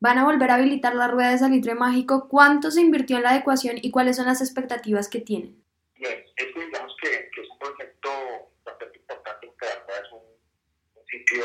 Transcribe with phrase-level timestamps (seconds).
[0.00, 2.26] Van a volver a habilitar la rueda de salitre mágico.
[2.28, 5.62] ¿Cuánto se invirtió en la adecuación y cuáles son las expectativas que tienen?
[5.94, 6.24] Bien,
[6.56, 8.10] digamos que, que es un proyecto
[8.64, 10.22] bastante importante porque es un,
[10.94, 11.44] un, sitio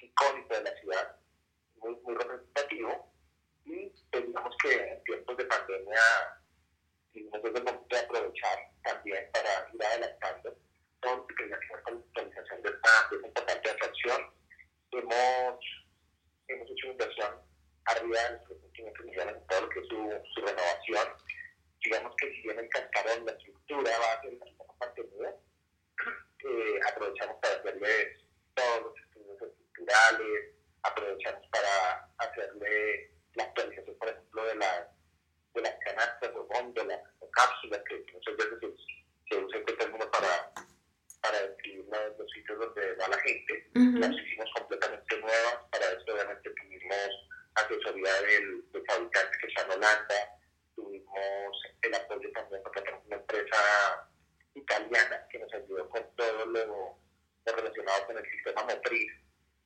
[0.00, 1.16] icónico de la ciudad,
[1.76, 3.12] muy, muy representativo
[3.64, 6.00] y pues, digamos que en tiempos de pandemia
[7.14, 10.56] el momento de aprovechar también para ir adelantando
[11.00, 14.34] todo que la actualización de esta, de esta importante atracción.
[14.90, 15.60] Hemos,
[16.48, 17.43] hemos hecho inversión
[17.86, 21.08] arriba de los 500 millones en todo lo que es su, su renovación
[21.84, 24.38] digamos que si bien el cascarón, la estructura va a ser
[24.80, 25.34] mantenida,
[26.44, 28.16] eh, aprovechamos para hacerle
[28.54, 34.88] todos los estudios estructurales, aprovechamos para hacerle la actualización, por ejemplo, de las,
[35.54, 40.10] de las canastas o góndolas o cápsulas que muchas veces se, se usa este término
[40.10, 40.52] para,
[41.20, 41.84] para describir
[42.18, 43.70] los, sitios donde va la gente.
[43.74, 43.98] Uh -huh.
[43.98, 47.23] Las hicimos completamente nuevas, para eso obviamente tuvimos
[47.54, 50.38] asesoría del, del fabricante que está en Holanda,
[50.74, 54.10] tuvimos el apoyo también porque tenemos una empresa
[54.54, 56.98] italiana que nos ayudó con todo lo,
[57.44, 59.12] relacionado con el sistema motriz.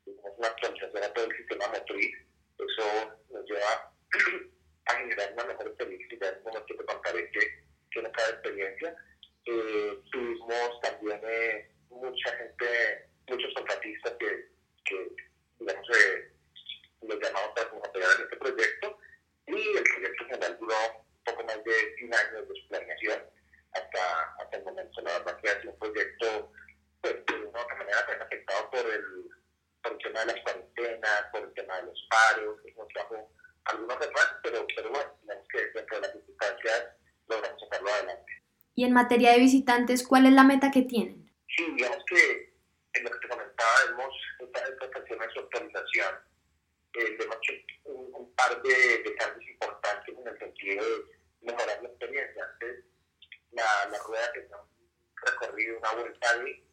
[0.05, 2.17] Tuvimos una actualización a todo el sistema motriz.
[2.59, 3.93] Eso nos lleva
[4.87, 6.19] a generar una mejor experiencia.
[6.21, 8.97] Ya en un momento te contaré que tiene cada experiencia.
[9.45, 14.49] Eh, tuvimos también eh, mucha gente, muchos contratistas que,
[14.85, 15.09] que
[15.59, 16.33] digamos, eh,
[17.03, 18.99] los llamamos para que nos apoyaran en este proyecto
[19.47, 23.23] y el proyecto general duró un poco más de 100 años de su planeación
[23.73, 25.01] hasta, hasta el momento.
[25.03, 26.53] La verdad que ha sido un proyecto
[27.01, 29.05] pues, de una u otra manera también afectado por el,
[29.83, 33.31] por el tema de las cuarentenas, por el tema de los paros, que nos trajo
[33.65, 36.85] algunos retrasos, pero, pero bueno, digamos que dentro de las circunstancias
[37.29, 38.33] logramos sacarlo adelante.
[38.75, 41.31] Y en materia de visitantes, ¿cuál es la meta que tienen?
[41.57, 42.55] Sí, digamos que
[42.95, 46.15] en lo que te comentaba, hemos estación de actualización
[46.95, 47.53] eh, hemos hecho
[47.85, 52.45] un, un par de, de, cambios importantes en el sentido de mejorar la experiencia.
[52.45, 52.85] Antes,
[53.53, 54.69] la, la rueda tenía un
[55.27, 56.65] recorrido, una vuelta de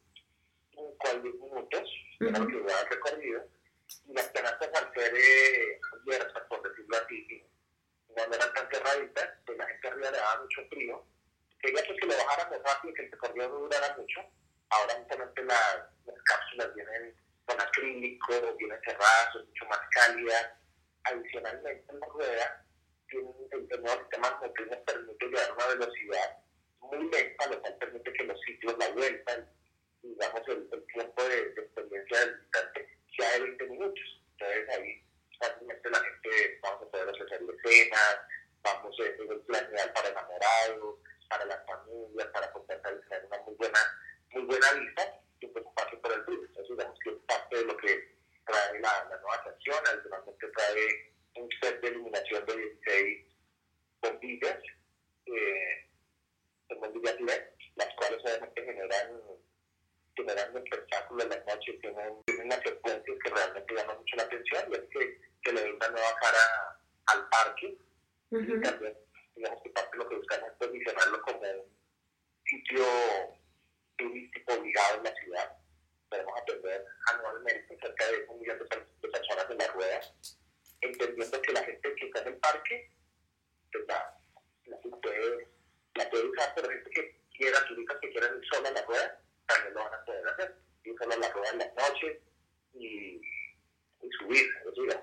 [0.71, 1.89] 5 a 10 minutos,
[2.19, 3.47] duraba el recorrido,
[4.07, 7.45] y las canastas al ser eh, abiertas, por decirlo así,
[8.15, 11.05] no eran tan cerraditas, pues la gente arriba le daba mucho frío.
[11.59, 14.21] Quería pues que lo bajáramos rápido, que el recorrido no durara mucho.
[14.69, 17.15] Ahora, justamente las, las cápsulas vienen
[17.45, 20.49] con acrílico, vienen cerradas, son mucho más cálidas.
[21.03, 22.65] Adicionalmente, en la rueda,
[23.09, 26.37] tiene el nuevo sistema motriz nos permite llevar una velocidad
[26.79, 29.47] muy lenta, lo cual permite que los sitios, la vuelta,
[30.01, 34.21] digamos, el, el tiempo de, de, experiencia del visitante sea de 20 minutos.
[34.31, 35.05] Entonces, ahí
[35.39, 38.17] fácilmente la gente, vamos a poder hacer cenas,
[38.63, 40.95] vamos a hacer el plan ideal para enamorados,
[41.29, 43.79] para las familias, para poder tener una muy buena,
[44.31, 46.47] muy buena vista y pues pase por el turismo.
[46.47, 48.15] Entonces, digamos que es parte de lo que
[48.45, 53.25] trae la, la nueva atracción, adicionalmente trae un set de iluminación de 16
[54.01, 54.59] bombillas,
[55.25, 55.89] eh,
[56.67, 57.43] son bombillas LED,
[57.75, 59.21] las cuales obviamente generan,
[60.55, 64.23] generan un espectáculo en las noches, tienen, tienen unas frecuencias que realmente llaman mucho la
[64.23, 67.77] atención y es que, que le da una nueva cara al parque
[68.31, 68.57] uh -huh.
[68.57, 68.97] y también
[69.35, 71.77] digamos que parte de lo que buscamos es posicionarlo como un
[72.45, 72.85] sitio
[73.97, 75.57] turístico obligado en la ciudad.
[76.09, 80.13] Podemos atender anualmente cerca de un millón de, personas en las ruedas,
[80.81, 82.91] entendiendo que la gente que está en el parque
[83.71, 84.17] pues la,
[84.65, 85.47] la, puede,
[85.95, 89.19] la puede usar, pero gente que quiera, turistas que quieran ir sola a la rueda,
[89.47, 90.55] también lo van a poder hacer.
[90.99, 92.17] Solo a la rueda en las noches
[92.73, 93.21] y,
[94.01, 94.45] y subir.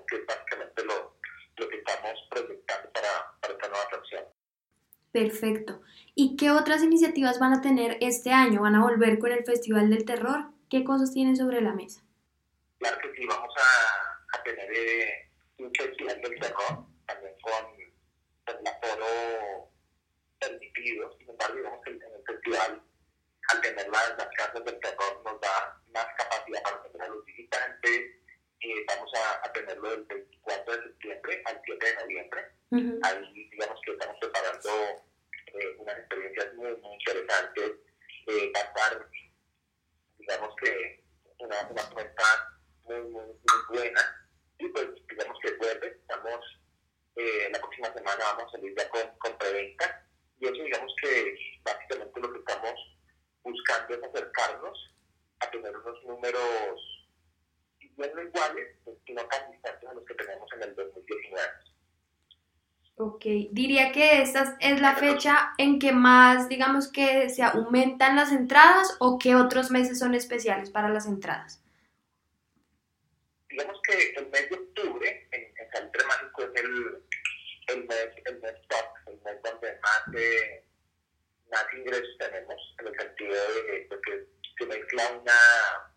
[0.07, 1.17] Que es básicamente lo,
[1.57, 4.23] lo que estamos proyectando para, para esta nueva atracción.
[5.11, 5.81] Perfecto.
[6.15, 8.61] ¿Y qué otras iniciativas van a tener este año?
[8.61, 10.51] ¿Van a volver con el Festival del Terror?
[10.69, 12.01] ¿Qué cosas tienen sobre la mesa?
[12.79, 17.65] Claro que sí, vamos a, a tener eh, un Festival del Terror, también con,
[18.45, 19.71] con el aforo
[20.39, 21.15] permitido.
[21.17, 22.83] Sin embargo, digamos que en el festival,
[23.49, 23.89] al tener
[24.61, 28.01] del terror, nos da más capacidad para tener a los visitantes.
[28.61, 32.41] Eh, vamos a, a, tenerlo del 24 de septiembre al 7 de noviembre.
[32.71, 32.99] Uh -huh.
[33.03, 34.69] Ahí, digamos que estamos preparando
[35.53, 37.71] eh, unas experiencias muy, muy interesantes.
[38.27, 39.09] Eh, va a estar,
[40.17, 41.03] digamos que,
[41.39, 41.83] una, una
[42.85, 43.37] muy, muy, muy
[43.69, 44.01] buena.
[44.59, 45.87] Y pues, digamos que vuelve.
[45.87, 46.61] Estamos,
[47.15, 50.07] eh, la próxima semana vamos a salir ya con, con preventa.
[50.39, 52.73] Y eso, digamos que, básicamente lo que estamos
[53.43, 54.95] buscando es acercarnos
[55.39, 56.93] a tener unos números
[57.97, 61.47] no iguales, pues, sino tan distantes a los que tenemos en el 2019.
[62.95, 68.31] Ok, diría que esta es la fecha en que más, digamos que se aumentan las
[68.31, 71.63] entradas o que otros meses son especiales para las entradas.
[73.49, 77.03] Digamos que el mes de octubre, en, en Salitre Mágico es el,
[77.67, 80.63] el, mes, el mes top, el mes donde más, eh,
[81.51, 84.27] más ingresos tenemos, en el sentido de, que
[84.57, 85.92] se mezcla una,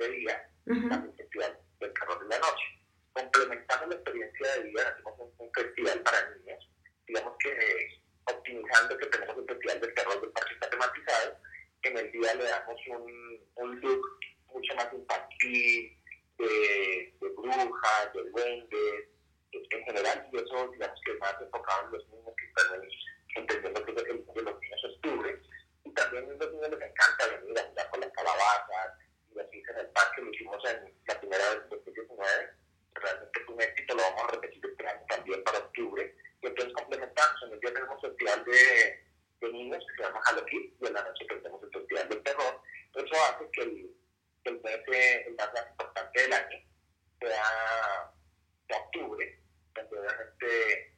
[0.00, 1.04] de día uh -huh.
[1.04, 2.66] el festival del terror de la noche.
[3.12, 6.68] Complementando la experiencia de día, hacemos un, un festival para niños,
[7.06, 8.02] digamos que eh,
[8.32, 11.36] optimizando que tenemos el festival del terror del parque está tematizado,
[11.82, 14.04] en el día le damos un, un look
[14.52, 15.96] mucho más infantil,
[16.38, 19.08] de, de brujas, de duendes,
[19.52, 22.82] en general, y eso digamos que es más enfocado en los niños que están
[23.36, 25.40] entendiendo que el de los niños es octubre,
[25.84, 28.98] y también a los niños les encanta venir a jugar con las calabazas,
[29.34, 32.50] y así en el parque lo hicimos en la primera vez en 2019,
[32.94, 36.74] realmente fue un éxito, lo vamos a repetir este año también para octubre, y entonces
[36.74, 39.06] complementamos, en el día tenemos festival de,
[39.40, 42.62] de niños que se llama Halloween, y en la noche tenemos el festival del terror,
[42.94, 43.90] eso hace que el,
[44.42, 46.58] que el mes, el más importante del año
[47.20, 48.12] sea
[48.68, 49.42] de octubre,
[49.74, 50.89] donde obviamente